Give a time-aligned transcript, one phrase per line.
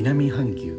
[0.00, 0.78] 南半球。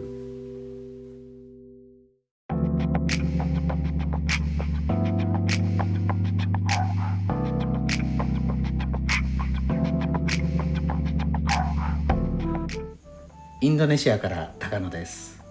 [13.59, 15.43] インドネシアから高野です。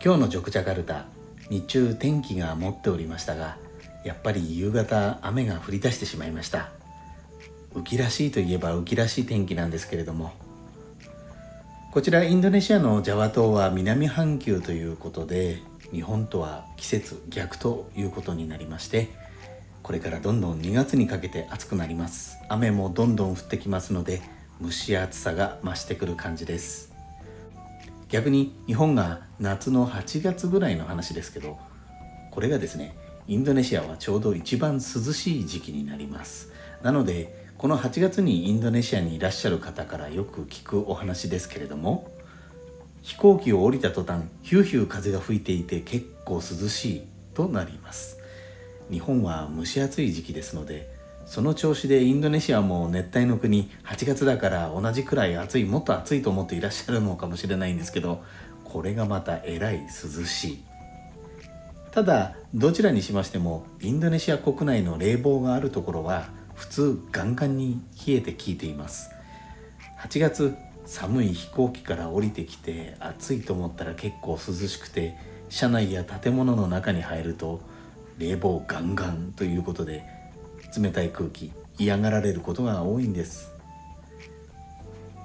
[0.00, 1.06] 今日のジョクジャカルタ
[1.50, 3.56] 日中天気が持っておりましたが
[4.04, 6.70] やっぱり夕方雨が降り出してしまいました。
[7.74, 10.32] 浮きらしいといえば浮きらしい天気なんですけれども
[11.92, 19.08] こちらインドネシアのジャワ島は南半球ということで日本とは季節逆ということになりまして
[19.82, 22.38] これからどんどん2月にかけて暑くなります。
[22.48, 24.22] 雨もどんどん降ってきますので
[24.62, 26.92] 蒸し暑さが増してくる感じです。
[28.08, 31.58] 逆に日本が夏の8月ぐらいの話ですけど
[32.30, 32.94] これがですね
[33.26, 36.52] インドネシアはちょうど一番涼しい時期になります。
[36.84, 42.10] なのでこの8月にインドネシアにいらっしゃる方からよく聞くお話ですけれども
[43.02, 47.02] 飛行機を降りた途端ヒューヒュー風が吹いていて結構涼しい
[47.34, 48.16] となります。
[48.90, 50.88] 日本は蒸し暑い時期ですので
[51.26, 58.24] その調子でインドネシアも熱帯の国8月だから同じくらい暑いもっと暑いと思っていらっしゃるのかもしれないんですけど
[58.64, 60.64] これがまたえらい涼しい。
[61.90, 69.10] ただどちらにしましてもインドネシア国内の冷房があるところは普通ガンガンに冷えて効いています。
[69.98, 75.16] 8月寒い飛行機から降りてきて暑いと思ったら結構涼しくて
[75.48, 77.62] 車内や建物の中に入ると
[78.18, 80.04] 冷房ガンガンということで
[80.76, 83.50] 冷たい空気嫌がられることが多いんです。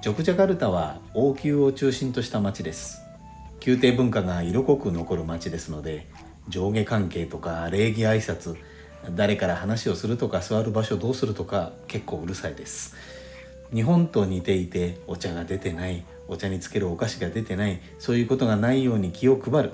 [0.01, 3.01] ジョクジャカルタは王宮を中心とした町です。
[3.65, 6.07] 宮廷文化が色濃く残る町ですので
[6.47, 8.55] 上下関係とか礼儀挨拶
[9.11, 12.95] 誰から話をするとか座る場所どうするとか結構うるさいです。
[13.73, 19.73] 日本と似ていてお茶が出てないお茶につけるお菓子が出てないそういうことがないように気を配る。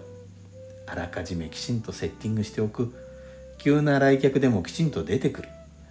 [0.88, 2.94] あらかじめきちんとセッティングしておく。
[3.58, 5.50] 急な来客でもきちんと出てくる。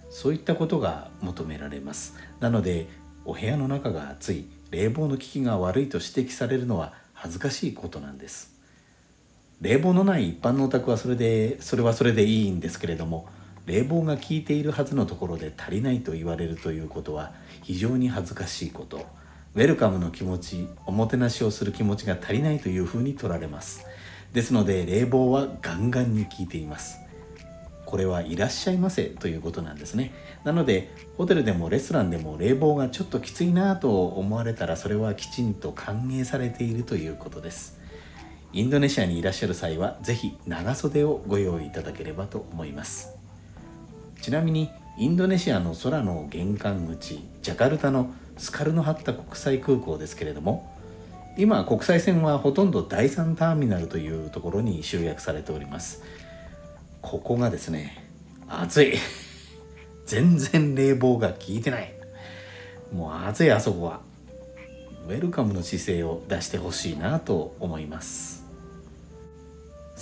[0.09, 2.15] そういったことが求められます。
[2.39, 2.87] なので
[3.25, 8.60] お部屋の中が暑い冷房の効きが悪いと指摘されるのは恥ずかしいことなんです。
[9.61, 13.27] 冷房のない一般のお宅はそれでそれはそれでいいんですけれども
[13.67, 19.05] 冷房が効いているはずのところで足りないと言われるということは非常に恥ずかしいこと。
[19.53, 23.85] ウェルカムの気持ちおもてなしをする気持ちが足りないというふうに取られます。
[24.33, 26.99] ですので冷房はガンガンに効いています。
[27.85, 30.11] これはいらっしゃいませということなんですね。
[30.43, 37.80] なのでホテルでもレストランでも冷房がちょっときついなと思われたらそれはきちんと歓迎されているということです。
[38.53, 43.15] インドネシアにいらっしゃる際は是非長袖をご用意いただければと思います。
[44.21, 50.69] ちなみにインドネシアの空の玄関口ジャカルタのスカルノハッタ国際空港ですけれども
[51.37, 56.03] 今国際線はほとんど第3ターミナルというところに集約されております。
[57.01, 58.05] ここがですね
[58.49, 58.93] 暑い。
[60.05, 61.93] 全然冷房が効いてない。
[62.93, 64.01] もう暑いあそこは。
[65.07, 68.40] ウェルカムの姿勢を出してほしいなと思います。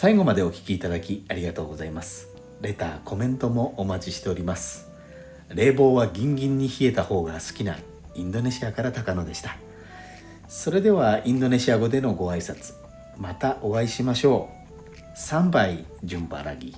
[0.01, 2.29] 最後までお聴きいただきありがとうございます。
[2.61, 4.89] レターコメントもお待ちしております。
[5.49, 7.75] 冷房はギンギンに冷えた方が好きな
[8.15, 9.57] インドネシアから高野でした。
[10.47, 12.75] それではインドネシア語でのご挨拶
[13.17, 14.47] またお会いしましょ
[14.87, 15.19] う。
[15.19, 16.73] 3杯順払ぎ。